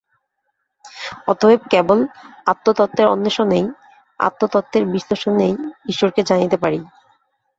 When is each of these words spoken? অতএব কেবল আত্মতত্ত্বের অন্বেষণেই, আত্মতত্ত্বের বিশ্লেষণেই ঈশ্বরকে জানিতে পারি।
অতএব 1.27 1.61
কেবল 1.71 1.99
আত্মতত্ত্বের 2.45 3.07
অন্বেষণেই, 3.07 3.65
আত্মতত্ত্বের 4.19 4.83
বিশ্লেষণেই 4.93 5.53
ঈশ্বরকে 5.87 6.21
জানিতে 6.29 6.57
পারি। 6.57 6.79